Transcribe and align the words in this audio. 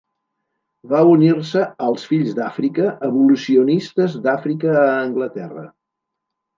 Va 0.93 1.01
unir-se 1.09 1.65
als 1.89 2.09
Fills 2.13 2.33
d'Àfrica, 2.41 2.89
abolicionistes 3.11 4.19
d'Àfrica 4.27 4.75
a 4.89 4.91
Anglaterra. 5.07 5.71